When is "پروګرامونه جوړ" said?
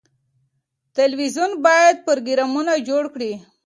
2.07-3.03